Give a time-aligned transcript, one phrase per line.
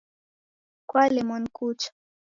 [0.89, 1.91] Kwalemwa ni kucha